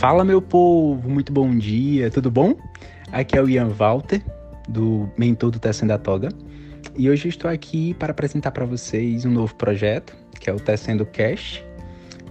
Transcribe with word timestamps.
Fala, 0.00 0.24
meu 0.24 0.40
povo, 0.40 1.10
muito 1.10 1.30
bom 1.30 1.54
dia, 1.54 2.10
tudo 2.10 2.30
bom? 2.30 2.56
Aqui 3.12 3.36
é 3.36 3.42
o 3.42 3.46
Ian 3.46 3.68
Walter, 3.68 4.22
do 4.66 5.10
Mentor 5.18 5.50
do 5.50 5.58
Tecendo 5.58 5.92
a 5.92 5.98
Toga, 5.98 6.30
e 6.96 7.10
hoje 7.10 7.28
estou 7.28 7.50
aqui 7.50 7.92
para 7.92 8.10
apresentar 8.10 8.50
para 8.50 8.64
vocês 8.64 9.26
um 9.26 9.30
novo 9.30 9.54
projeto, 9.56 10.16
que 10.40 10.48
é 10.48 10.54
o 10.54 10.56
Tecendo 10.58 11.04
Cash, 11.04 11.62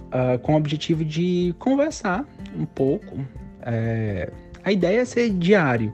uh, 0.06 0.36
com 0.40 0.54
o 0.54 0.56
objetivo 0.56 1.04
de 1.04 1.54
conversar 1.60 2.26
um 2.58 2.64
pouco. 2.64 3.24
É... 3.62 4.32
A 4.64 4.72
ideia 4.72 5.02
é 5.02 5.04
ser 5.04 5.30
diário, 5.30 5.92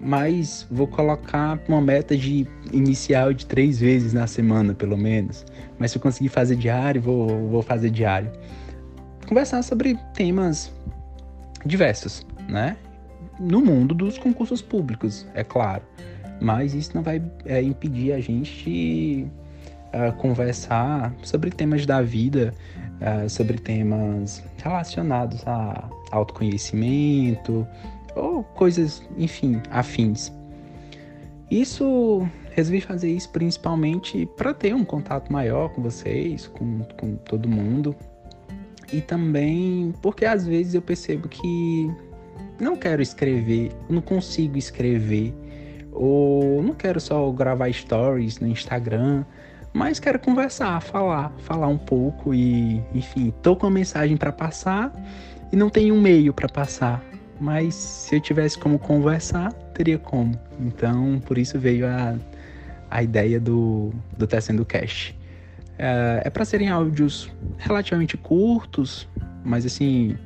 mas 0.00 0.66
vou 0.72 0.88
colocar 0.88 1.56
uma 1.68 1.80
meta 1.80 2.16
de 2.16 2.48
inicial 2.72 3.32
de 3.32 3.46
três 3.46 3.78
vezes 3.78 4.12
na 4.12 4.26
semana, 4.26 4.74
pelo 4.74 4.96
menos. 4.96 5.46
Mas 5.78 5.92
se 5.92 5.98
eu 5.98 6.02
conseguir 6.02 6.30
fazer 6.30 6.56
diário, 6.56 7.00
vou, 7.00 7.28
vou 7.48 7.62
fazer 7.62 7.90
diário 7.90 8.32
conversar 9.32 9.62
sobre 9.62 9.98
temas 10.12 10.70
diversos, 11.64 12.26
né? 12.48 12.76
No 13.38 13.60
mundo 13.60 13.94
dos 13.94 14.18
concursos 14.18 14.60
públicos, 14.60 15.26
é 15.34 15.42
claro. 15.42 15.82
Mas 16.40 16.74
isso 16.74 16.90
não 16.94 17.02
vai 17.02 17.22
é, 17.44 17.62
impedir 17.62 18.12
a 18.12 18.20
gente 18.20 18.64
de 18.64 19.26
uh, 19.92 20.12
conversar 20.14 21.14
sobre 21.22 21.50
temas 21.50 21.86
da 21.86 22.02
vida, 22.02 22.52
uh, 23.00 23.28
sobre 23.28 23.58
temas 23.58 24.42
relacionados 24.62 25.46
a 25.46 25.88
autoconhecimento 26.10 27.66
ou 28.14 28.42
coisas, 28.42 29.02
enfim, 29.16 29.60
afins. 29.70 30.32
Isso 31.50 32.26
resolvi 32.50 32.80
fazer 32.80 33.10
isso 33.10 33.28
principalmente 33.30 34.26
para 34.36 34.52
ter 34.52 34.74
um 34.74 34.84
contato 34.84 35.32
maior 35.32 35.68
com 35.70 35.82
vocês, 35.82 36.46
com, 36.48 36.80
com 36.98 37.16
todo 37.16 37.48
mundo, 37.48 37.94
e 38.92 39.00
também 39.00 39.94
porque 40.02 40.24
às 40.24 40.46
vezes 40.46 40.74
eu 40.74 40.82
percebo 40.82 41.28
que 41.28 41.90
não 42.60 42.76
quero 42.76 43.02
escrever, 43.02 43.72
não 43.88 44.00
consigo 44.00 44.56
escrever, 44.56 45.34
ou 45.90 46.62
não 46.62 46.74
quero 46.74 47.00
só 47.00 47.30
gravar 47.30 47.72
stories 47.72 48.38
no 48.38 48.46
Instagram, 48.46 49.24
mas 49.72 49.98
quero 49.98 50.18
conversar, 50.18 50.80
falar, 50.80 51.32
falar 51.38 51.68
um 51.68 51.78
pouco 51.78 52.34
e, 52.34 52.82
enfim, 52.94 53.32
tô 53.42 53.56
com 53.56 53.66
uma 53.66 53.72
mensagem 53.72 54.16
para 54.16 54.30
passar 54.30 54.92
e 55.50 55.56
não 55.56 55.70
tenho 55.70 55.94
um 55.94 56.00
meio 56.00 56.32
para 56.32 56.48
passar, 56.48 57.02
mas 57.40 57.74
se 57.74 58.16
eu 58.16 58.20
tivesse 58.20 58.58
como 58.58 58.78
conversar, 58.78 59.52
teria 59.74 59.98
como. 59.98 60.38
Então, 60.60 61.20
por 61.24 61.38
isso 61.38 61.58
veio 61.58 61.86
a, 61.86 62.16
a 62.90 63.02
ideia 63.02 63.40
do, 63.40 63.92
do 64.16 64.26
Tecendo 64.26 64.64
Cash. 64.64 65.14
É, 65.84 66.22
é 66.26 66.30
para 66.30 66.44
serem 66.44 66.68
áudios 66.68 67.28
relativamente 67.58 68.16
curtos, 68.16 69.08
mas 69.44 69.66
assim, 69.66 70.16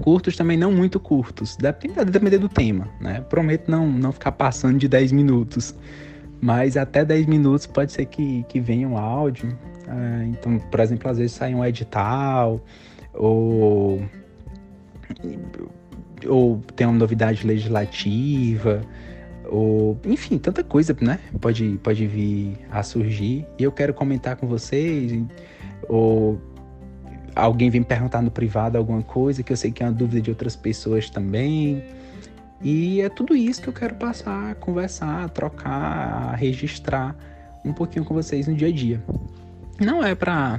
curtos 0.00 0.36
também 0.36 0.56
não 0.56 0.70
muito 0.70 1.00
curtos. 1.00 1.56
Deve 1.56 1.88
depender 2.04 2.38
do 2.38 2.48
tema, 2.48 2.88
né? 3.00 3.20
Prometo 3.22 3.68
não, 3.68 3.88
não 3.88 4.12
ficar 4.12 4.30
passando 4.30 4.78
de 4.78 4.86
10 4.86 5.10
minutos. 5.10 5.74
Mas 6.40 6.76
até 6.76 7.04
10 7.04 7.26
minutos 7.26 7.66
pode 7.66 7.90
ser 7.90 8.06
que, 8.06 8.44
que 8.48 8.60
venha 8.60 8.86
um 8.88 8.96
áudio. 8.96 9.58
É, 9.88 10.26
então, 10.26 10.56
por 10.70 10.78
exemplo, 10.78 11.10
às 11.10 11.18
vezes 11.18 11.32
sai 11.32 11.52
um 11.52 11.64
edital, 11.64 12.64
ou, 13.12 14.00
ou 16.28 16.62
tem 16.76 16.86
uma 16.86 16.96
novidade 16.96 17.44
legislativa, 17.44 18.82
ou 19.48 19.98
enfim, 20.04 20.38
tanta 20.38 20.62
coisa, 20.62 20.96
né? 21.00 21.18
Pode, 21.40 21.78
pode 21.82 22.06
vir 22.06 22.58
a 22.70 22.82
surgir 22.82 23.46
e 23.58 23.64
eu 23.64 23.72
quero 23.72 23.94
comentar 23.94 24.36
com 24.36 24.46
vocês, 24.46 25.20
ou 25.88 26.40
alguém 27.34 27.70
vem 27.70 27.82
perguntar 27.82 28.22
no 28.22 28.30
privado 28.30 28.76
alguma 28.76 29.02
coisa 29.02 29.42
que 29.42 29.52
eu 29.52 29.56
sei 29.56 29.70
que 29.70 29.82
é 29.82 29.86
uma 29.86 29.92
dúvida 29.92 30.20
de 30.20 30.30
outras 30.30 30.56
pessoas 30.56 31.08
também. 31.08 31.82
E 32.60 33.00
é 33.00 33.08
tudo 33.08 33.36
isso 33.36 33.62
que 33.62 33.68
eu 33.68 33.72
quero 33.72 33.94
passar, 33.94 34.56
conversar, 34.56 35.30
trocar, 35.30 36.34
registrar 36.34 37.14
um 37.64 37.72
pouquinho 37.72 38.04
com 38.04 38.14
vocês 38.14 38.48
no 38.48 38.54
dia 38.54 38.68
a 38.68 38.72
dia. 38.72 39.02
Não 39.80 40.02
é 40.02 40.14
para 40.14 40.58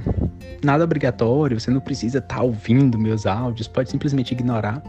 nada 0.64 0.82
obrigatório, 0.82 1.60
você 1.60 1.70
não 1.70 1.80
precisa 1.80 2.18
estar 2.18 2.36
tá 2.36 2.42
ouvindo 2.42 2.98
meus 2.98 3.26
áudios, 3.26 3.68
pode 3.68 3.90
simplesmente 3.90 4.32
ignorar. 4.32 4.82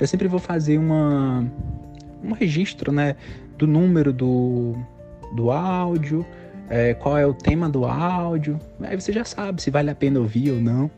Eu 0.00 0.06
sempre 0.06 0.28
vou 0.28 0.38
fazer 0.38 0.78
uma 0.78 1.44
um 2.22 2.32
registro, 2.32 2.92
né, 2.92 3.16
do 3.56 3.66
número 3.66 4.12
do, 4.12 4.74
do 5.34 5.50
áudio, 5.50 6.24
é, 6.68 6.94
qual 6.94 7.16
é 7.16 7.26
o 7.26 7.34
tema 7.34 7.68
do 7.68 7.84
áudio. 7.84 8.58
Aí 8.82 8.98
você 8.98 9.12
já 9.12 9.24
sabe 9.24 9.62
se 9.62 9.70
vale 9.70 9.90
a 9.90 9.94
pena 9.94 10.20
ouvir 10.20 10.50
ou 10.50 10.60
não. 10.60 10.90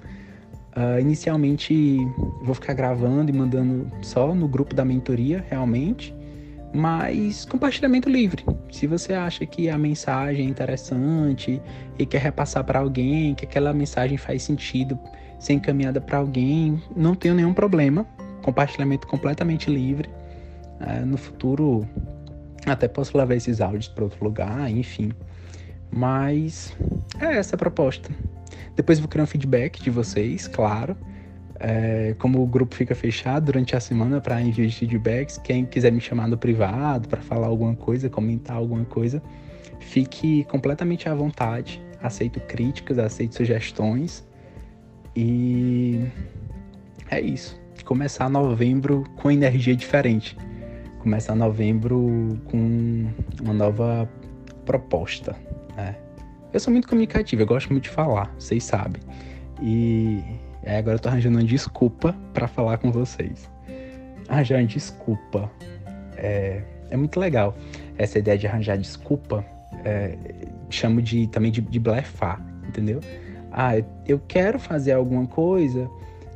Uh, 0.76 1.00
inicialmente 1.00 1.96
vou 2.42 2.54
ficar 2.54 2.72
gravando 2.72 3.32
e 3.32 3.34
mandando 3.34 3.90
só 4.00 4.32
no 4.32 4.46
grupo 4.46 4.76
da 4.76 4.84
mentoria, 4.84 5.44
realmente, 5.50 6.14
mas 6.72 7.44
compartilhamento 7.44 8.08
livre. 8.08 8.44
Se 8.70 8.86
você 8.86 9.12
acha 9.12 9.44
que 9.44 9.68
a 9.68 9.76
mensagem 9.76 10.46
é 10.46 10.48
interessante 10.48 11.60
e 11.98 12.06
quer 12.06 12.20
repassar 12.20 12.62
para 12.62 12.78
alguém, 12.78 13.34
que 13.34 13.44
aquela 13.44 13.72
mensagem 13.72 14.16
faz 14.16 14.44
sentido 14.44 14.96
ser 15.40 15.54
encaminhada 15.54 16.00
para 16.00 16.18
alguém, 16.18 16.80
não 16.94 17.14
tenho 17.14 17.34
nenhum 17.34 17.54
problema. 17.54 18.06
Compartilhamento 18.42 19.06
completamente 19.08 19.68
livre. 19.68 20.08
É, 20.80 21.00
no 21.00 21.16
futuro, 21.16 21.86
até 22.66 22.86
posso 22.86 23.16
levar 23.16 23.34
esses 23.34 23.60
áudios 23.60 23.88
para 23.88 24.04
outro 24.04 24.22
lugar, 24.22 24.70
enfim. 24.70 25.12
Mas 25.90 26.76
é 27.20 27.36
essa 27.36 27.56
a 27.56 27.58
proposta. 27.58 28.10
Depois 28.76 28.98
vou 28.98 29.08
criar 29.08 29.24
um 29.24 29.26
feedback 29.26 29.82
de 29.82 29.90
vocês, 29.90 30.46
claro. 30.46 30.96
É, 31.60 32.14
como 32.20 32.40
o 32.40 32.46
grupo 32.46 32.74
fica 32.74 32.94
fechado 32.94 33.46
durante 33.46 33.74
a 33.74 33.80
semana 33.80 34.20
para 34.20 34.40
envio 34.40 34.64
de 34.68 34.76
feedbacks, 34.76 35.38
quem 35.38 35.66
quiser 35.66 35.90
me 35.90 36.00
chamar 36.00 36.28
no 36.28 36.38
privado 36.38 37.08
para 37.08 37.20
falar 37.20 37.48
alguma 37.48 37.74
coisa, 37.74 38.08
comentar 38.08 38.56
alguma 38.56 38.84
coisa, 38.84 39.20
fique 39.80 40.44
completamente 40.44 41.08
à 41.08 41.14
vontade. 41.14 41.82
Aceito 42.00 42.38
críticas, 42.40 42.98
aceito 42.98 43.34
sugestões. 43.34 44.24
E 45.16 46.06
é 47.10 47.20
isso. 47.20 47.60
Começar 47.84 48.28
novembro 48.28 49.02
com 49.16 49.30
energia 49.30 49.74
diferente 49.74 50.36
começar 51.08 51.34
novembro 51.34 52.38
com 52.44 53.06
uma 53.40 53.54
nova 53.54 54.06
proposta, 54.66 55.34
né? 55.74 55.96
Eu 56.52 56.60
sou 56.60 56.70
muito 56.70 56.86
comunicativo, 56.86 57.40
eu 57.40 57.46
gosto 57.46 57.70
muito 57.70 57.84
de 57.84 57.88
falar, 57.88 58.30
vocês 58.38 58.62
sabem. 58.62 59.00
E 59.62 60.22
é, 60.62 60.76
agora 60.76 60.96
eu 60.96 60.98
tô 60.98 61.08
arranjando 61.08 61.38
uma 61.38 61.44
desculpa 61.44 62.14
para 62.34 62.46
falar 62.46 62.76
com 62.76 62.92
vocês. 62.92 63.50
Arranjar 64.28 64.58
uma 64.58 64.66
desculpa. 64.66 65.50
É, 66.14 66.62
é 66.90 66.96
muito 66.96 67.18
legal. 67.18 67.56
Essa 67.96 68.18
ideia 68.18 68.36
de 68.36 68.46
arranjar 68.46 68.76
desculpa, 68.76 69.42
é, 69.86 70.14
chamo 70.68 71.00
de 71.00 71.26
também 71.28 71.50
de, 71.50 71.62
de 71.62 71.78
blefar, 71.80 72.38
entendeu? 72.68 73.00
Ah, 73.50 73.72
eu 74.06 74.20
quero 74.28 74.58
fazer 74.58 74.92
alguma 74.92 75.26
coisa, 75.26 75.88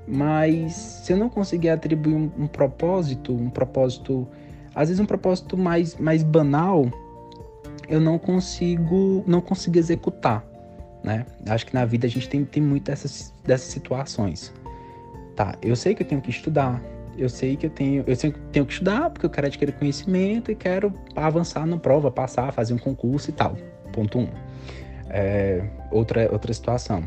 mas 0.09 0.73
se 0.73 1.13
eu 1.13 1.19
não 1.19 1.29
conseguir 1.29 1.69
atribuir 1.69 2.15
um, 2.15 2.31
um 2.39 2.47
propósito, 2.47 3.35
um 3.35 3.51
propósito 3.51 4.27
às 4.75 4.89
vezes 4.89 5.01
um 5.01 5.07
propósito 5.07 5.57
mais, 5.57 5.97
mais 5.97 6.23
banal 6.23 6.87
eu 7.89 8.01
não 8.01 8.19
consigo 8.19 9.23
não 9.27 9.41
consigo 9.41 9.79
executar, 9.79 10.45
né? 11.03 11.27
Acho 11.49 11.67
que 11.67 11.75
na 11.75 11.85
vida 11.85 12.07
a 12.07 12.11
gente 12.11 12.29
tem, 12.29 12.45
tem 12.45 12.63
muito 12.63 12.85
dessas, 12.85 13.33
dessas 13.45 13.69
situações. 13.69 14.53
Tá, 15.37 15.57
eu 15.63 15.75
sei 15.75 15.95
que 15.95 16.03
eu 16.03 16.07
tenho 16.07 16.21
que 16.21 16.31
estudar, 16.31 16.83
eu 17.17 17.29
sei 17.29 17.57
que 17.57 17.67
eu 17.67 17.71
tenho, 17.71 18.05
eu 18.07 18.17
sei 18.17 18.33
que 18.33 18.39
tenho 18.53 18.67
que 18.67 18.73
estudar 18.73 19.11
porque 19.11 19.27
eu 19.27 19.31
quero 19.31 19.47
adquirir 19.47 19.73
conhecimento 19.75 20.51
e 20.51 20.55
quero 20.55 20.93
avançar 21.15 21.67
na 21.67 21.77
prova, 21.77 22.11
passar, 22.11 22.53
fazer 22.53 22.75
um 22.75 22.79
concurso 22.79 23.31
e 23.31 23.33
tal. 23.33 23.57
Ponto 23.93 24.19
um. 24.19 24.29
É, 25.09 25.63
outra, 25.91 26.31
outra 26.33 26.53
situação. 26.53 27.03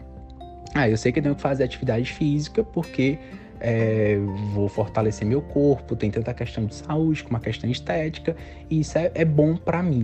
Ah, 0.74 0.90
eu 0.90 0.98
sei 0.98 1.12
que 1.12 1.20
eu 1.20 1.24
tenho 1.24 1.36
que 1.36 1.42
fazer 1.42 1.64
atividade 1.64 2.12
física 2.12 2.64
porque 2.64 3.18
é, 3.60 4.18
vou 4.54 4.68
fortalecer 4.68 5.28
meu 5.28 5.42
corpo, 5.42 5.96
tem 5.96 6.12
tanta 6.12 6.34
questão 6.34 6.66
de 6.66 6.76
saúde 6.76 7.24
como 7.24 7.38
a 7.38 7.40
questão 7.40 7.70
estética, 7.70 8.36
e 8.70 8.80
isso 8.82 8.98
é, 8.98 9.12
é 9.14 9.26
bom 9.26 9.56
para 9.56 9.82
mim. 9.82 10.04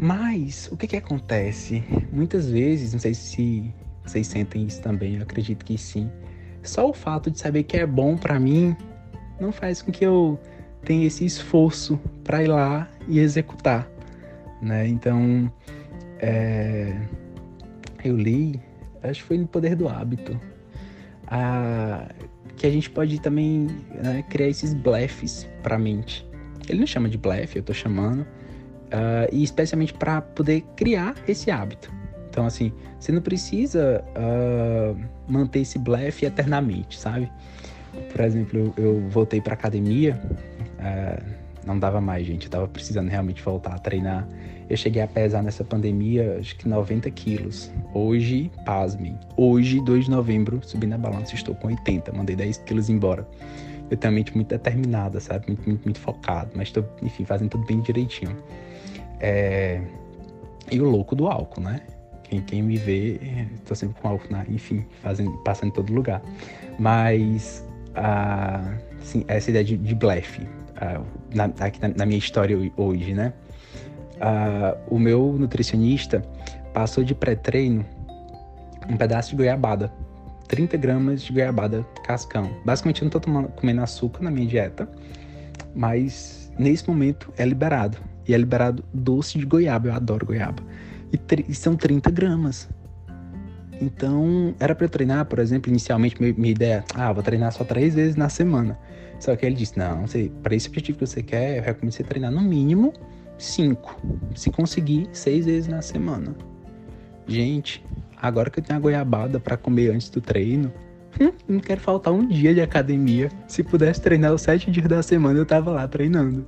Mas 0.00 0.68
o 0.70 0.76
que 0.76 0.86
que 0.86 0.96
acontece? 0.96 1.82
Muitas 2.12 2.48
vezes, 2.48 2.92
não 2.92 3.00
sei 3.00 3.14
se 3.14 3.74
vocês 4.04 4.26
sentem 4.26 4.64
isso 4.66 4.80
também, 4.80 5.16
eu 5.16 5.22
acredito 5.22 5.64
que 5.64 5.76
sim. 5.76 6.10
Só 6.62 6.88
o 6.88 6.92
fato 6.92 7.30
de 7.30 7.38
saber 7.38 7.64
que 7.64 7.76
é 7.76 7.86
bom 7.86 8.16
para 8.16 8.38
mim 8.38 8.76
não 9.40 9.50
faz 9.50 9.82
com 9.82 9.90
que 9.90 10.04
eu 10.04 10.38
tenha 10.84 11.06
esse 11.06 11.24
esforço 11.24 11.98
para 12.22 12.42
ir 12.42 12.48
lá 12.48 12.88
e 13.08 13.18
executar, 13.18 13.90
né? 14.62 14.86
Então, 14.86 15.50
é, 16.18 17.00
eu 18.04 18.16
li, 18.16 18.60
acho 19.02 19.22
que 19.22 19.28
foi 19.28 19.38
no 19.38 19.46
Poder 19.46 19.74
do 19.74 19.88
Hábito, 19.88 20.38
a, 21.30 22.06
que 22.56 22.66
a 22.66 22.70
gente 22.70 22.90
pode 22.90 23.20
também 23.20 23.68
né, 24.02 24.24
criar 24.28 24.48
esses 24.48 24.74
blefs 24.74 25.48
para 25.62 25.76
a 25.76 25.78
mente. 25.78 26.28
Ele 26.68 26.80
não 26.80 26.86
chama 26.86 27.08
de 27.08 27.16
blefe, 27.16 27.56
eu 27.56 27.60
estou 27.60 27.74
chamando, 27.74 28.20
uh, 28.20 29.28
e 29.32 29.42
especialmente 29.42 29.94
para 29.94 30.20
poder 30.20 30.62
criar 30.76 31.14
esse 31.26 31.50
hábito. 31.50 31.92
Então, 32.28 32.46
assim, 32.46 32.72
você 32.98 33.10
não 33.10 33.22
precisa 33.22 34.04
uh, 34.16 34.96
manter 35.28 35.60
esse 35.60 35.78
blefe 35.78 36.26
eternamente, 36.26 36.98
sabe? 36.98 37.30
Por 38.12 38.20
exemplo, 38.20 38.72
eu, 38.76 38.84
eu 38.84 39.08
voltei 39.08 39.40
para 39.40 39.54
academia, 39.54 40.20
uh, 40.78 41.49
não 41.66 41.78
dava 41.78 42.00
mais, 42.00 42.26
gente, 42.26 42.44
eu 42.44 42.50
tava 42.50 42.68
precisando 42.68 43.08
realmente 43.08 43.42
voltar 43.42 43.74
a 43.74 43.78
treinar. 43.78 44.26
Eu 44.68 44.76
cheguei 44.76 45.02
a 45.02 45.06
pesar 45.06 45.42
nessa 45.42 45.64
pandemia, 45.64 46.38
acho 46.38 46.56
que 46.56 46.68
90 46.68 47.10
quilos. 47.10 47.70
Hoje, 47.92 48.50
pasmem, 48.64 49.18
hoje, 49.36 49.80
2 49.80 50.04
de 50.04 50.10
novembro, 50.10 50.60
subi 50.62 50.86
na 50.86 50.96
balança, 50.96 51.34
estou 51.34 51.54
com 51.54 51.68
80, 51.68 52.12
mandei 52.12 52.36
10 52.36 52.58
quilos 52.58 52.88
embora. 52.88 53.26
Eu 53.90 53.96
tenho 53.96 54.12
a 54.12 54.14
mente 54.14 54.34
muito 54.34 54.48
determinada, 54.48 55.18
sabe? 55.18 55.48
Muito, 55.48 55.68
muito, 55.68 55.84
muito 55.84 55.98
focado, 55.98 56.50
mas 56.54 56.68
estou, 56.68 56.84
enfim, 57.02 57.24
fazendo 57.24 57.50
tudo 57.50 57.66
bem 57.66 57.80
direitinho. 57.80 58.36
É... 59.18 59.82
E 60.70 60.80
o 60.80 60.88
louco 60.88 61.16
do 61.16 61.26
álcool, 61.26 61.60
né? 61.60 61.80
Quem, 62.22 62.40
quem 62.40 62.62
me 62.62 62.76
vê, 62.76 63.18
tô 63.66 63.74
sempre 63.74 64.00
com 64.00 64.06
álcool, 64.06 64.32
né? 64.32 64.46
enfim, 64.48 64.86
fazendo, 65.02 65.36
passando 65.38 65.70
em 65.70 65.72
todo 65.72 65.92
lugar. 65.92 66.22
Mas, 66.78 67.66
ah, 67.96 68.76
sim, 69.02 69.24
essa 69.26 69.50
ideia 69.50 69.64
de, 69.64 69.76
de 69.76 69.94
blefe, 69.96 70.46
ah, 70.80 71.02
na, 71.34 71.44
aqui 71.60 71.80
na, 71.80 71.88
na, 71.88 72.06
minha 72.06 72.18
história 72.18 72.56
hoje, 72.76 73.14
né? 73.14 73.32
Ah, 74.20 74.76
o 74.88 74.98
meu 74.98 75.36
nutricionista 75.38 76.22
passou 76.72 77.04
de 77.04 77.14
pré-treino 77.14 77.84
um 78.88 78.96
pedaço 78.96 79.30
de 79.30 79.36
goiabada. 79.36 79.92
30 80.48 80.76
gramas 80.76 81.22
de 81.22 81.32
goiabada 81.32 81.86
cascão. 82.04 82.50
Basicamente, 82.64 83.02
eu 83.02 83.06
não 83.06 83.10
tô 83.10 83.20
tomando, 83.20 83.48
comendo 83.50 83.82
açúcar 83.82 84.24
na 84.24 84.30
minha 84.32 84.46
dieta, 84.46 84.90
mas 85.74 86.52
nesse 86.58 86.88
momento 86.88 87.32
é 87.38 87.44
liberado. 87.44 87.98
E 88.26 88.34
é 88.34 88.36
liberado 88.36 88.84
doce 88.92 89.38
de 89.38 89.46
goiaba. 89.46 89.88
Eu 89.88 89.94
adoro 89.94 90.26
goiaba 90.26 90.62
e, 91.48 91.54
são 91.54 91.76
30 91.76 92.10
gramas. 92.10 92.68
Então, 93.80 94.54
era 94.60 94.74
para 94.74 94.88
treinar, 94.88 95.24
por 95.24 95.38
exemplo, 95.38 95.70
inicialmente 95.70 96.20
minha, 96.20 96.34
minha 96.34 96.50
ideia, 96.50 96.84
ah, 96.94 97.12
vou 97.12 97.22
treinar 97.22 97.52
só 97.52 97.64
três 97.64 97.94
vezes 97.94 98.14
na 98.14 98.28
semana. 98.28 98.78
Só 99.20 99.36
que 99.36 99.46
ele 99.46 99.54
disse, 99.54 99.78
não, 99.78 100.04
para 100.42 100.54
esse 100.56 100.68
objetivo 100.68 100.98
que 100.98 101.06
você 101.06 101.22
quer, 101.22 101.58
eu 101.58 101.62
recomendo 101.62 101.92
você 101.92 102.02
treinar 102.02 102.32
no 102.32 102.40
mínimo 102.40 102.92
cinco. 103.38 104.00
Se 104.34 104.50
conseguir, 104.50 105.08
seis 105.12 105.46
vezes 105.46 105.68
na 105.68 105.82
semana. 105.82 106.34
Gente, 107.26 107.84
agora 108.16 108.50
que 108.50 108.58
eu 108.58 108.64
tenho 108.64 108.78
a 108.78 108.82
goiabada 108.82 109.38
para 109.38 109.56
comer 109.56 109.90
antes 109.90 110.10
do 110.10 110.20
treino, 110.20 110.72
hum, 111.20 111.32
não 111.46 111.60
quero 111.60 111.80
faltar 111.80 112.12
um 112.12 112.26
dia 112.26 112.52
de 112.52 112.60
academia. 112.60 113.30
Se 113.46 113.62
pudesse 113.62 114.00
treinar 114.00 114.32
os 114.32 114.42
sete 114.42 114.70
dias 114.70 114.88
da 114.88 115.02
semana, 115.02 115.38
eu 115.38 115.46
tava 115.46 115.70
lá 115.70 115.86
treinando. 115.86 116.44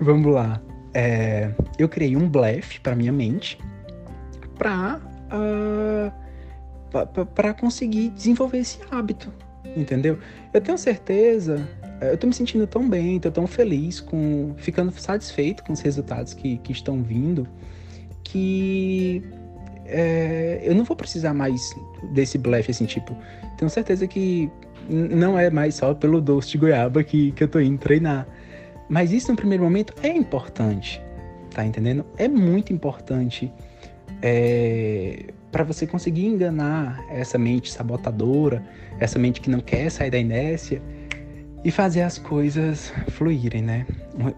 Vamos 0.00 0.32
lá 0.32 0.62
é, 0.94 1.52
eu 1.78 1.88
criei 1.88 2.16
um 2.16 2.28
blefe 2.28 2.80
para 2.80 2.94
minha 2.94 3.12
mente 3.12 3.58
para 4.56 5.00
uh, 5.30 6.12
ah, 6.92 7.06
para 7.34 7.54
conseguir 7.54 8.08
desenvolver 8.08 8.58
esse 8.58 8.80
hábito, 8.90 9.32
entendeu? 9.76 10.18
Eu 10.52 10.60
tenho 10.60 10.78
certeza, 10.78 11.68
eu 12.00 12.16
tô 12.16 12.26
me 12.26 12.32
sentindo 12.32 12.66
tão 12.66 12.88
bem, 12.88 13.18
tô 13.18 13.30
tão 13.30 13.46
feliz 13.46 14.00
com, 14.00 14.54
ficando 14.56 14.92
satisfeito 14.92 15.64
com 15.64 15.72
os 15.72 15.80
resultados 15.80 16.34
que, 16.34 16.58
que 16.58 16.72
estão 16.72 17.02
vindo, 17.02 17.46
que 18.22 19.22
é, 19.84 20.60
eu 20.62 20.74
não 20.74 20.84
vou 20.84 20.96
precisar 20.96 21.34
mais 21.34 21.74
desse 22.12 22.38
blefe, 22.38 22.70
assim, 22.70 22.84
tipo, 22.84 23.16
tenho 23.56 23.70
certeza 23.70 24.06
que 24.06 24.50
não 24.88 25.38
é 25.38 25.50
mais 25.50 25.74
só 25.74 25.92
pelo 25.94 26.20
doce 26.20 26.50
de 26.50 26.58
goiaba 26.58 27.02
que, 27.02 27.32
que 27.32 27.44
eu 27.44 27.48
tô 27.48 27.60
indo 27.60 27.78
treinar. 27.78 28.26
Mas 28.88 29.12
isso 29.12 29.30
no 29.30 29.36
primeiro 29.36 29.64
momento 29.64 29.92
é 30.02 30.08
importante, 30.08 31.02
tá 31.50 31.64
entendendo? 31.64 32.06
É 32.16 32.26
muito 32.28 32.72
importante 32.72 33.52
é, 34.22 35.26
para 35.50 35.64
você 35.64 35.86
conseguir 35.86 36.26
enganar 36.26 37.04
essa 37.10 37.36
mente 37.36 37.70
sabotadora, 37.70 38.62
essa 38.98 39.18
mente 39.18 39.40
que 39.40 39.50
não 39.50 39.60
quer 39.60 39.90
sair 39.90 40.10
da 40.10 40.18
inércia 40.18 40.80
e 41.64 41.70
fazer 41.70 42.02
as 42.02 42.18
coisas 42.18 42.92
fluírem, 43.08 43.62
né? 43.62 43.86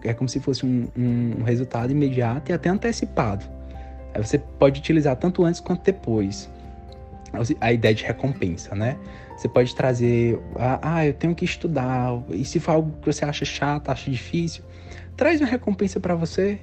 É 0.03 0.13
como 0.13 0.27
se 0.27 0.39
fosse 0.39 0.65
um, 0.65 0.87
um 0.97 1.43
resultado 1.43 1.91
imediato 1.91 2.51
e 2.51 2.53
até 2.53 2.69
antecipado. 2.69 3.45
Aí 4.13 4.23
você 4.23 4.37
pode 4.37 4.79
utilizar 4.79 5.15
tanto 5.15 5.43
antes 5.45 5.59
quanto 5.61 5.83
depois 5.83 6.49
a 7.61 7.71
ideia 7.71 7.95
de 7.95 8.03
recompensa, 8.03 8.75
né? 8.75 8.97
Você 9.37 9.47
pode 9.47 9.73
trazer, 9.73 10.39
ah, 10.55 10.79
ah, 10.81 11.05
eu 11.05 11.13
tenho 11.13 11.33
que 11.33 11.45
estudar, 11.45 12.21
e 12.29 12.43
se 12.43 12.59
for 12.59 12.73
algo 12.73 12.91
que 13.01 13.11
você 13.11 13.23
acha 13.23 13.45
chato, 13.45 13.89
acha 13.89 14.11
difícil, 14.11 14.63
traz 15.15 15.39
uma 15.39 15.47
recompensa 15.47 15.99
para 15.99 16.13
você. 16.13 16.59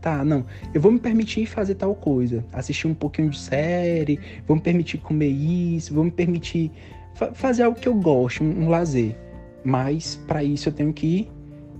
Tá, 0.00 0.24
não, 0.24 0.44
eu 0.72 0.80
vou 0.80 0.92
me 0.92 1.00
permitir 1.00 1.46
fazer 1.46 1.74
tal 1.74 1.94
coisa, 1.94 2.44
assistir 2.52 2.86
um 2.86 2.94
pouquinho 2.94 3.28
de 3.28 3.38
série, 3.38 4.20
vou 4.46 4.56
me 4.56 4.62
permitir 4.62 4.98
comer 4.98 5.28
isso, 5.28 5.92
vou 5.92 6.04
me 6.04 6.10
permitir 6.10 6.70
fa 7.14 7.32
fazer 7.34 7.64
algo 7.64 7.78
que 7.78 7.88
eu 7.88 7.94
gosto, 7.94 8.44
um, 8.44 8.64
um 8.64 8.68
lazer. 8.68 9.16
Mas 9.66 10.14
para 10.28 10.44
isso 10.44 10.68
eu 10.68 10.72
tenho 10.72 10.92
que 10.92 11.28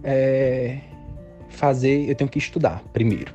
é, 0.02 0.78
fazer, 1.48 2.10
eu 2.10 2.16
tenho 2.16 2.28
que 2.28 2.36
estudar 2.36 2.82
primeiro, 2.92 3.32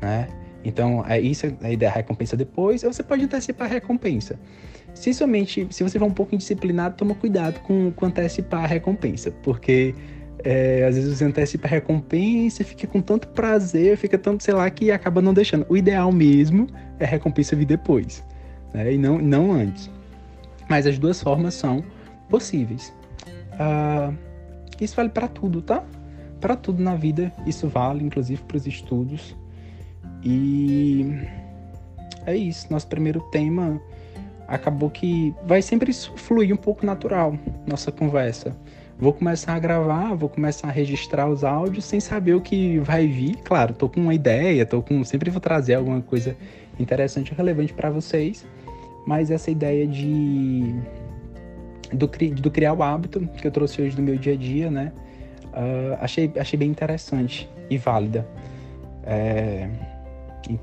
né? 0.00 0.26
Então, 0.64 1.04
é 1.06 1.20
isso 1.20 1.44
é 1.44 1.54
a 1.60 1.70
ideia 1.70 1.90
da 1.90 1.96
recompensa 1.98 2.34
depois, 2.34 2.82
ou 2.82 2.90
você 2.90 3.02
pode 3.02 3.22
antecipar 3.22 3.66
a 3.66 3.70
recompensa. 3.70 4.40
Se 4.94 5.12
somente, 5.12 5.66
se 5.70 5.82
você 5.82 5.98
for 5.98 6.06
um 6.06 6.14
pouco 6.14 6.34
indisciplinado, 6.34 6.96
toma 6.96 7.14
cuidado 7.14 7.60
com, 7.60 7.90
com 7.90 8.06
antecipar 8.06 8.64
a 8.64 8.66
recompensa, 8.66 9.30
porque 9.42 9.94
é, 10.42 10.86
às 10.88 10.94
vezes 10.94 11.18
você 11.18 11.24
antecipa 11.26 11.66
a 11.66 11.70
recompensa, 11.70 12.64
fica 12.64 12.86
com 12.86 13.02
tanto 13.02 13.28
prazer, 13.28 13.98
fica 13.98 14.16
tanto, 14.16 14.42
sei 14.42 14.54
lá, 14.54 14.70
que 14.70 14.90
acaba 14.90 15.20
não 15.20 15.34
deixando. 15.34 15.66
O 15.68 15.76
ideal 15.76 16.10
mesmo 16.10 16.68
é 16.98 17.04
a 17.04 17.08
recompensa 17.08 17.54
vir 17.54 17.66
depois, 17.66 18.24
né? 18.72 18.94
E 18.94 18.96
não, 18.96 19.18
não 19.18 19.52
antes. 19.52 19.90
Mas 20.70 20.86
as 20.86 20.98
duas 20.98 21.22
formas 21.22 21.52
são 21.52 21.84
possíveis. 22.30 22.90
Uh, 23.54 24.16
isso 24.80 24.96
vale 24.96 25.08
para 25.08 25.28
tudo, 25.28 25.62
tá? 25.62 25.84
Para 26.40 26.56
tudo 26.56 26.82
na 26.82 26.94
vida, 26.94 27.32
isso 27.46 27.68
vale, 27.68 28.04
inclusive 28.04 28.42
para 28.42 28.56
os 28.56 28.66
estudos. 28.66 29.36
E 30.22 31.06
é 32.26 32.36
isso. 32.36 32.66
Nosso 32.70 32.86
primeiro 32.86 33.20
tema 33.30 33.80
acabou 34.46 34.90
que 34.90 35.34
vai 35.46 35.62
sempre 35.62 35.92
fluir 35.92 36.52
um 36.52 36.56
pouco 36.56 36.84
natural 36.84 37.38
nossa 37.66 37.90
conversa. 37.90 38.56
Vou 38.98 39.12
começar 39.12 39.54
a 39.54 39.58
gravar, 39.58 40.14
vou 40.14 40.28
começar 40.28 40.68
a 40.68 40.70
registrar 40.70 41.28
os 41.28 41.42
áudios 41.42 41.84
sem 41.84 41.98
saber 41.98 42.34
o 42.34 42.40
que 42.40 42.78
vai 42.78 43.06
vir. 43.06 43.36
Claro, 43.42 43.74
tô 43.74 43.88
com 43.88 44.00
uma 44.00 44.14
ideia, 44.14 44.64
tô 44.64 44.80
com 44.82 45.02
sempre 45.04 45.30
vou 45.30 45.40
trazer 45.40 45.74
alguma 45.74 46.00
coisa 46.00 46.36
interessante 46.78 47.30
e 47.30 47.34
relevante 47.34 47.72
para 47.72 47.90
vocês, 47.90 48.46
mas 49.06 49.30
essa 49.30 49.50
ideia 49.50 49.86
de 49.86 50.74
do, 51.94 52.06
do, 52.40 52.50
criar 52.50 52.72
o 52.72 52.82
hábito 52.82 53.20
que 53.20 53.46
eu 53.46 53.50
trouxe 53.50 53.82
hoje 53.82 53.96
do 53.96 54.02
meu 54.02 54.16
dia 54.16 54.34
a 54.34 54.36
dia, 54.36 54.70
né? 54.70 54.92
Uh, 55.46 55.96
achei, 56.00 56.30
achei 56.38 56.58
bem 56.58 56.68
interessante 56.68 57.48
e 57.70 57.78
válida. 57.78 58.26
É, 59.04 59.68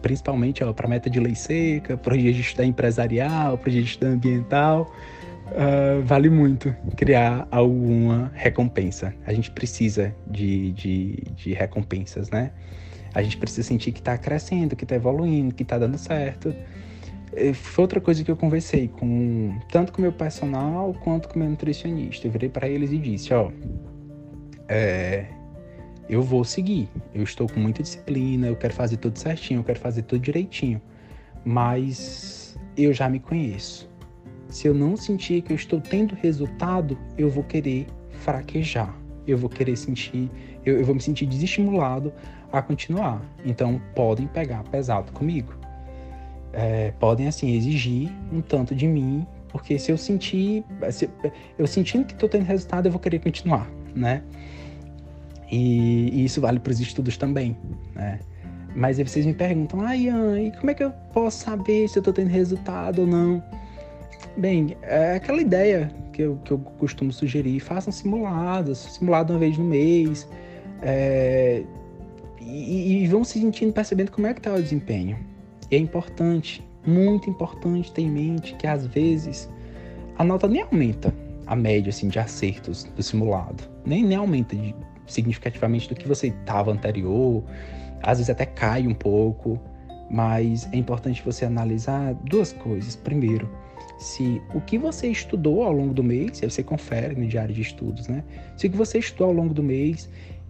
principalmente 0.01 0.63
para 0.75 0.88
meta 0.88 1.09
de 1.09 1.19
lei 1.19 1.35
seca, 1.35 1.97
para 1.97 2.15
registro 2.15 2.63
empresarial, 2.63 3.57
para 3.57 3.71
registro 3.71 4.07
ambiental, 4.09 4.91
uh, 5.47 6.01
vale 6.03 6.29
muito 6.29 6.75
criar 6.95 7.47
alguma 7.50 8.31
recompensa. 8.33 9.13
A 9.25 9.33
gente 9.33 9.50
precisa 9.51 10.13
de, 10.27 10.71
de, 10.73 11.23
de 11.35 11.53
recompensas, 11.53 12.29
né? 12.29 12.51
A 13.13 13.21
gente 13.21 13.38
precisa 13.38 13.67
sentir 13.67 13.91
que 13.91 14.00
está 14.00 14.17
crescendo, 14.17 14.75
que 14.75 14.85
está 14.85 14.95
evoluindo, 14.95 15.53
que 15.53 15.63
está 15.63 15.77
dando 15.77 15.97
certo. 15.97 16.53
Foi 17.53 17.83
outra 17.83 18.01
coisa 18.01 18.23
que 18.23 18.29
eu 18.29 18.35
conversei 18.35 18.89
com 18.89 19.57
tanto 19.71 19.93
com 19.93 20.01
meu 20.01 20.11
personal 20.11 20.93
quanto 21.01 21.29
com 21.29 21.39
meu 21.39 21.50
nutricionista. 21.50 22.27
Eu 22.27 22.31
virei 22.31 22.50
para 22.50 22.67
eles 22.67 22.91
e 22.91 22.97
disse, 22.97 23.33
ó, 23.33 23.51
é, 24.67 25.27
eu 26.09 26.21
vou 26.21 26.43
seguir. 26.43 26.89
Eu 27.13 27.23
estou 27.23 27.47
com 27.47 27.59
muita 27.59 27.81
disciplina, 27.81 28.47
eu 28.47 28.55
quero 28.55 28.73
fazer 28.73 28.97
tudo 28.97 29.17
certinho, 29.17 29.61
eu 29.61 29.63
quero 29.63 29.79
fazer 29.79 30.01
tudo 30.03 30.21
direitinho. 30.21 30.81
Mas 31.45 32.57
eu 32.75 32.93
já 32.93 33.07
me 33.07 33.19
conheço. 33.19 33.89
Se 34.50 34.67
eu 34.67 34.73
não 34.73 34.97
sentir 34.97 35.41
que 35.41 35.53
eu 35.53 35.55
estou 35.55 35.79
tendo 35.79 36.13
resultado, 36.15 36.97
eu 37.17 37.29
vou 37.29 37.45
querer 37.45 37.88
fraquejar. 38.09 38.93
Eu 39.25 39.38
vou 39.38 39.50
querer 39.50 39.77
sentir, 39.77 40.29
eu, 40.65 40.79
eu 40.79 40.85
vou 40.85 40.95
me 40.95 41.01
sentir 41.01 41.25
desestimulado 41.25 42.11
a 42.51 42.61
continuar. 42.61 43.21
Então 43.45 43.81
podem 43.95 44.27
pegar 44.27 44.63
pesado 44.63 45.13
comigo. 45.13 45.61
É, 46.53 46.91
podem 47.00 47.27
assim 47.27 47.55
exigir 47.55 48.12
um 48.31 48.41
tanto 48.41 48.75
de 48.75 48.88
mim, 48.88 49.25
porque 49.50 49.79
se 49.79 49.91
eu 49.91 49.98
sentir, 49.98 50.63
se, 50.91 51.10
eu 51.58 51.65
sentindo 51.67 52.05
que 52.05 52.13
estou 52.13 52.27
tendo 52.27 52.43
resultado, 52.43 52.88
eu 52.88 52.91
vou 52.91 53.00
querer 53.00 53.20
continuar, 53.20 53.70
né? 53.96 54.22
E, 55.50 56.10
e 56.13 56.25
isso 56.25 56.39
vale 56.41 56.60
para 56.60 56.72
os 56.72 56.79
estudos 56.79 57.17
também, 57.17 57.58
né? 57.96 58.20
Mas 58.75 58.98
aí 58.98 59.05
vocês 59.05 59.25
me 59.25 59.34
perguntam, 59.34 59.81
ah, 59.81 59.96
e 59.96 60.51
como 60.58 60.72
é 60.72 60.74
que 60.74 60.84
eu 60.84 60.91
posso 61.13 61.43
saber 61.43 61.89
se 61.89 61.98
eu 61.98 62.01
estou 62.01 62.13
tendo 62.13 62.29
resultado 62.29 63.01
ou 63.01 63.08
não? 63.08 63.43
Bem, 64.38 64.77
é 64.81 65.15
aquela 65.15 65.41
ideia 65.41 65.91
que 66.13 66.22
eu, 66.22 66.38
que 66.46 66.51
eu 66.51 66.58
costumo 66.58 67.12
sugerir, 67.12 67.60
façam 67.60 67.91
simulados, 67.91 68.77
simulado 68.77 69.34
uma 69.34 69.39
vez 69.39 69.58
no 69.58 69.65
mês, 69.65 70.27
é, 70.81 71.63
e, 72.39 73.03
e, 73.03 73.08
vão 73.08 73.24
se 73.24 73.39
sentindo, 73.39 73.74
percebendo 73.74 74.12
como 74.12 74.27
é 74.27 74.34
que 74.34 74.39
está 74.39 74.53
o 74.53 74.62
desempenho. 74.62 75.17
E 75.72 75.75
é 75.78 75.80
importante, 75.80 76.62
muito 76.86 77.30
importante 77.30 77.92
ter 77.94 78.01
em 78.01 78.12
mente 78.12 78.54
que 78.56 78.68
às 78.68 78.86
vezes 78.86 79.50
a 80.18 80.24
nota 80.24 80.48
nem 80.48 80.62
aumenta, 80.62 81.16
a 81.48 81.56
média 81.56 81.90
assim, 81.90 82.10
de 82.10 82.20
acertos 82.20 82.84
do 82.84 83.01
simulado. 83.01 83.63
Nem, 83.86 84.04
nem 84.04 84.18
aumenta 84.18 84.56
de, 84.56 84.75
significativamente 85.08 85.88
do 85.88 85.96
que 85.96 86.08
você 86.08 86.28
estava 86.28 86.72
anterior, 86.72 87.44
às 88.04 88.18
vezes 88.18 88.30
até 88.30 88.46
cai 88.46 88.86
um 88.86 88.94
pouco, 88.94 89.60
mas 90.10 90.68
é 90.74 90.75
importante 90.75 91.24
você 91.24 91.46
analisar 91.46 92.13
duas 92.16 92.51
coisas. 92.51 92.98
Primeiro, 92.98 93.50
se 93.98 94.42
o 94.54 94.60
que 94.60 94.78
você 94.78 95.08
estudou 95.08 95.63
ao 95.63 95.72
longo 95.72 95.94
do 95.94 96.04
mês, 96.04 96.44
aí 96.44 96.50
você 96.50 96.63
confere 96.63 97.16
no 97.16 97.25
diário 97.28 97.56
de 97.56 97.62
estudos, 97.62 98.08
né? 98.08 98.24
Se 98.58 98.68
o 98.68 98.70
que 98.70 98.75
você 98.75 99.00
estudou 99.00 99.28
ao 99.28 99.34
longo 99.34 99.54
do 99.54 99.63
mês, 99.63 100.10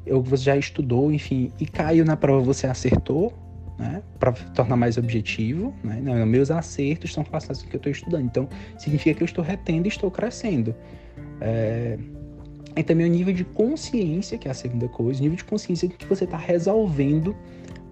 ou 0.09 0.23
que 0.23 0.29
você 0.29 0.45
já 0.45 0.57
estudou, 0.57 1.11
enfim, 1.11 1.51
e 1.59 1.65
caiu 1.65 2.03
na 2.03 2.17
prova 2.17 2.41
você 2.43 2.65
acertou, 2.65 3.33
né? 3.77 4.01
Para 4.19 4.31
tornar 4.31 4.75
mais 4.75 4.97
objetivo, 4.97 5.73
né? 5.83 5.99
Não, 6.01 6.25
meus 6.25 6.51
acertos 6.51 7.09
estão 7.09 7.23
relacionados 7.23 7.61
com 7.61 7.67
o 7.67 7.69
que 7.69 7.75
eu 7.75 7.79
estou 7.79 7.91
estudando. 7.91 8.25
Então, 8.25 8.49
significa 8.77 9.15
que 9.15 9.23
eu 9.23 9.25
estou 9.25 9.43
retendo 9.43 9.87
e 9.87 9.89
estou 9.89 10.09
crescendo. 10.11 10.75
É... 11.39 11.97
E 12.75 12.83
também 12.83 13.05
o 13.05 13.09
nível 13.09 13.33
de 13.33 13.43
consciência, 13.43 14.37
que 14.37 14.47
é 14.47 14.51
a 14.51 14.53
segunda 14.53 14.87
coisa, 14.87 15.21
nível 15.21 15.35
de 15.35 15.43
consciência 15.43 15.89
que 15.89 16.05
você 16.05 16.23
está 16.23 16.37
resolvendo 16.37 17.35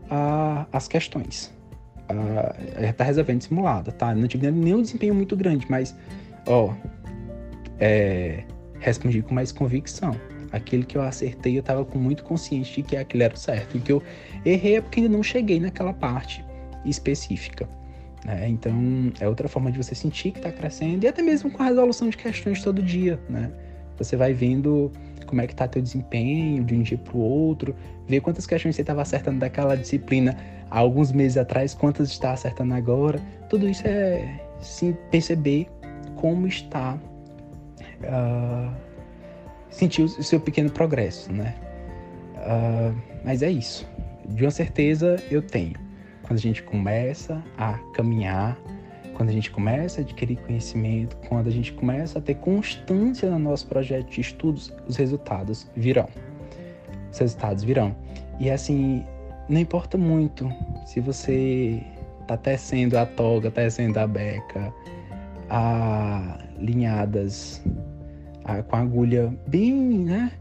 a, 0.10 0.66
as 0.72 0.88
questões 0.88 1.54
uh, 2.10 2.94
tá 2.94 3.04
resolvendo 3.04 3.42
simulada, 3.42 3.92
tá? 3.92 4.14
Não 4.14 4.28
tive 4.28 4.50
nenhum 4.52 4.82
desempenho 4.82 5.14
muito 5.14 5.36
grande, 5.36 5.66
mas, 5.70 5.96
ó, 6.46 6.74
é, 7.80 8.44
respondi 8.80 9.22
com 9.22 9.34
mais 9.34 9.52
convicção. 9.52 10.16
Aquele 10.52 10.84
que 10.84 10.98
eu 10.98 11.02
acertei, 11.02 11.58
eu 11.58 11.64
tava 11.64 11.86
com 11.86 11.98
muito 11.98 12.24
consciente 12.24 12.76
de 12.76 12.84
que 12.84 12.98
aquilo 12.98 13.24
era 13.24 13.34
o 13.34 13.38
certo. 13.38 13.78
E 13.78 13.80
que 13.80 13.92
eu 13.92 14.02
errei 14.46 14.78
é 14.78 14.82
porque 14.82 15.00
ainda 15.00 15.12
não 15.12 15.24
cheguei 15.24 15.60
naquela 15.60 15.94
parte 15.94 16.44
específica. 16.86 17.68
Né? 18.26 18.50
Então, 18.50 19.12
é 19.20 19.28
outra 19.28 19.48
forma 19.48 19.72
de 19.72 19.78
você 19.78 19.96
sentir 19.96 20.32
que 20.32 20.40
está 20.40 20.52
crescendo 20.52 21.04
e 21.04 21.08
até 21.08 21.22
mesmo 21.22 21.50
com 21.52 21.64
a 21.64 21.68
resolução 21.68 22.10
de 22.10 22.18
questões 22.18 22.62
todo 22.64 22.82
dia, 22.82 23.20
né? 23.30 23.52
Você 23.98 24.16
vai 24.16 24.34
vendo 24.34 24.92
como 25.26 25.42
é 25.42 25.48
que 25.48 25.56
tá 25.56 25.68
teu 25.68 25.82
desempenho 25.82 26.64
de 26.64 26.74
um 26.74 26.82
dia 26.82 26.98
para 26.98 27.16
o 27.16 27.20
outro, 27.20 27.76
ver 28.08 28.20
quantas 28.22 28.46
questões 28.46 28.76
você 28.76 28.82
estava 28.82 29.02
acertando 29.02 29.40
daquela 29.40 29.76
disciplina 29.76 30.36
há 30.70 30.80
alguns 30.80 31.12
meses 31.12 31.38
atrás, 31.38 31.74
quantas 31.74 32.10
está 32.10 32.32
acertando 32.32 32.74
agora. 32.74 33.22
Tudo 33.50 33.70
isso 33.70 33.86
é 33.86 34.40
sim 34.60 34.96
perceber 35.12 35.68
como 36.16 36.48
está 36.48 36.98
uh, 38.04 38.89
sentir 39.70 40.04
o 40.04 40.24
seu 40.24 40.40
pequeno 40.40 40.70
progresso, 40.70 41.32
né? 41.32 41.56
Uh, 42.36 42.96
mas 43.24 43.42
é 43.42 43.52
isso. 43.52 43.88
De 44.28 44.44
uma 44.44 44.52
certeza 44.52 45.16
eu 45.30 45.42
tenho. 45.42 45.76
Quando 46.24 46.38
a 46.38 46.42
gente 46.42 46.62
começa 46.64 47.44
a 47.58 47.74
caminhar, 47.94 48.58
quando 49.16 49.30
a 49.30 49.34
gente 49.34 49.52
começa 49.52 50.00
a 50.00 50.04
adquirir 50.04 50.38
conhecimento, 50.38 51.18
quando 51.28 51.48
a 51.48 51.52
gente 51.52 51.74
começa 51.74 52.20
a 52.20 52.22
ter 52.22 52.36
constância 52.36 53.30
no 53.30 53.40
nosso 53.40 53.68
projeto 53.68 54.10
de 54.10 54.22
estudos, 54.22 54.74
os 54.88 54.96
resultados 54.96 55.70
virão. 55.76 56.08
Os 57.12 57.20
resultados 57.20 57.64
virão. 57.64 57.96
E 58.40 58.50
assim, 58.50 59.04
não 59.50 59.60
importa 59.60 59.98
muito 59.98 60.50
se 60.86 61.02
você 61.02 61.84
tá 62.28 62.38
tecendo 62.38 62.98
a 62.98 63.06
toga, 63.06 63.52
tecendo 63.52 64.00
a 64.00 64.08
beca, 64.08 64.74
alinhadas 66.60 67.62
com 68.68 68.76
a 68.76 68.80
agulha 68.80 69.34
bem, 69.48 69.74
né, 70.00 70.32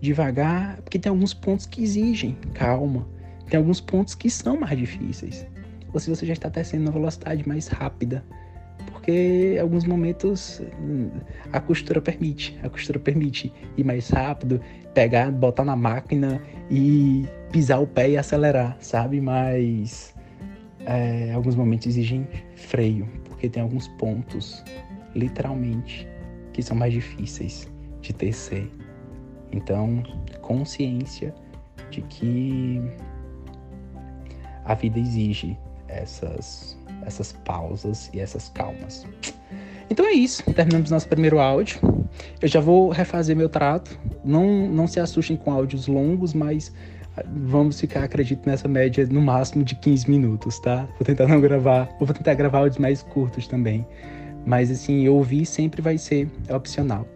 devagar, 0.00 0.76
porque 0.82 0.98
tem 0.98 1.10
alguns 1.10 1.34
pontos 1.34 1.66
que 1.66 1.82
exigem 1.82 2.36
calma, 2.54 3.06
tem 3.48 3.58
alguns 3.58 3.80
pontos 3.80 4.14
que 4.14 4.30
são 4.30 4.58
mais 4.60 4.78
difíceis. 4.78 5.46
Ou 5.92 6.00
se 6.00 6.10
você 6.10 6.26
já 6.26 6.32
está 6.32 6.50
tecendo 6.50 6.84
na 6.84 6.90
velocidade 6.90 7.46
mais 7.48 7.68
rápida, 7.68 8.24
porque 8.86 9.56
alguns 9.60 9.84
momentos 9.84 10.60
a 11.52 11.60
costura 11.60 12.00
permite, 12.00 12.58
a 12.62 12.68
costura 12.68 12.98
permite 12.98 13.52
ir 13.76 13.84
mais 13.84 14.10
rápido, 14.10 14.60
pegar, 14.94 15.30
botar 15.30 15.64
na 15.64 15.76
máquina 15.76 16.40
e 16.70 17.24
pisar 17.52 17.80
o 17.80 17.86
pé 17.86 18.10
e 18.10 18.18
acelerar, 18.18 18.76
sabe? 18.80 19.20
Mas 19.20 20.14
é, 20.84 21.32
alguns 21.32 21.54
momentos 21.54 21.86
exigem 21.86 22.26
freio, 22.56 23.08
porque 23.24 23.48
tem 23.48 23.62
alguns 23.62 23.88
pontos, 23.88 24.64
literalmente, 25.14 26.06
que 26.56 26.62
são 26.62 26.74
mais 26.74 26.90
difíceis 26.90 27.68
de 28.00 28.14
tecer. 28.14 28.66
Então, 29.52 30.02
consciência 30.40 31.34
de 31.90 32.00
que 32.00 32.80
a 34.64 34.72
vida 34.72 34.98
exige 34.98 35.54
essas, 35.86 36.78
essas 37.04 37.32
pausas 37.44 38.10
e 38.14 38.20
essas 38.20 38.48
calmas. 38.48 39.06
Então 39.90 40.06
é 40.06 40.12
isso, 40.12 40.42
terminamos 40.54 40.90
nosso 40.90 41.06
primeiro 41.06 41.38
áudio. 41.38 41.78
Eu 42.40 42.48
já 42.48 42.58
vou 42.58 42.88
refazer 42.88 43.36
meu 43.36 43.50
trato. 43.50 44.00
Não, 44.24 44.66
não 44.66 44.86
se 44.86 44.98
assustem 44.98 45.36
com 45.36 45.52
áudios 45.52 45.86
longos, 45.86 46.32
mas 46.32 46.72
ah, 47.18 47.22
vamos 47.26 47.78
ficar, 47.78 48.04
acredito, 48.04 48.48
nessa 48.48 48.66
média 48.66 49.06
no 49.06 49.20
máximo 49.20 49.62
de 49.62 49.74
15 49.74 50.10
minutos, 50.10 50.58
tá? 50.58 50.88
Vou 50.98 51.04
tentar 51.04 51.28
não 51.28 51.38
gravar, 51.38 51.94
vou 52.00 52.08
tentar 52.08 52.32
gravar 52.32 52.60
áudios 52.60 52.78
mais 52.78 53.02
curtos 53.02 53.46
também. 53.46 53.86
Mas 54.46 54.70
assim, 54.70 55.08
ouvir 55.08 55.44
sempre 55.44 55.82
vai 55.82 55.98
ser 55.98 56.30
opcional. 56.48 57.06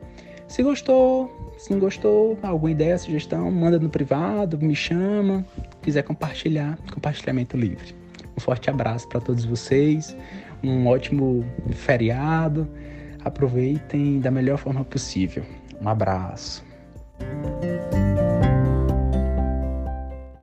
Se 0.49 0.63
gostou, 0.63 1.55
se 1.57 1.71
não 1.71 1.79
gostou, 1.79 2.37
alguma 2.43 2.73
ideia, 2.73 2.99
sugestão, 2.99 3.51
manda 3.51 3.79
no 3.79 3.89
privado, 3.89 4.59
me 4.59 4.75
chama. 4.75 5.47
Quiser 5.81 6.03
compartilhar, 6.03 6.77
compartilhamento 6.93 7.57
livre. 7.57 7.95
Um 8.37 8.41
forte 8.41 8.69
abraço 8.69 9.09
para 9.09 9.21
todos 9.21 9.45
vocês 9.45 10.17
um 10.63 10.87
ótimo 10.87 11.45
feriado. 11.73 12.69
Aproveitem 13.25 14.21
da 14.21 14.31
melhor 14.31 14.59
forma 14.59 14.85
possível. 14.85 15.45
Um 15.81 15.89
abraço. 15.89 16.65